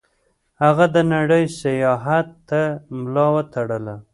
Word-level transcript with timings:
هغه 0.63 0.85
د 0.95 0.97
نړۍ 1.13 1.45
سیاحت 1.61 2.27
ته 2.49 2.61
ملا 2.99 3.27
وتړله. 3.35 3.95